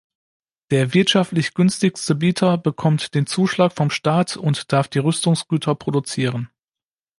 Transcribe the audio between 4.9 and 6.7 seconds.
Rüstungsgüter produzieren.